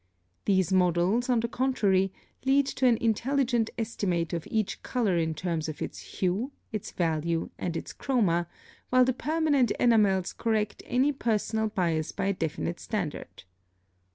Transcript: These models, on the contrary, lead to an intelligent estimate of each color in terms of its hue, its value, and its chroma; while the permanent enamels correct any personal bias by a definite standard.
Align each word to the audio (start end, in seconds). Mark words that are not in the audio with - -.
These 0.45 0.73
models, 0.73 1.29
on 1.29 1.41
the 1.41 1.47
contrary, 1.47 2.11
lead 2.43 2.65
to 2.65 2.87
an 2.87 2.97
intelligent 2.97 3.69
estimate 3.77 4.33
of 4.33 4.47
each 4.49 4.81
color 4.81 5.15
in 5.15 5.35
terms 5.35 5.69
of 5.69 5.79
its 5.79 5.99
hue, 5.99 6.51
its 6.71 6.89
value, 6.89 7.51
and 7.59 7.77
its 7.77 7.93
chroma; 7.93 8.47
while 8.89 9.05
the 9.05 9.13
permanent 9.13 9.69
enamels 9.79 10.33
correct 10.33 10.81
any 10.87 11.11
personal 11.11 11.67
bias 11.67 12.11
by 12.11 12.25
a 12.25 12.33
definite 12.33 12.79
standard. 12.79 13.43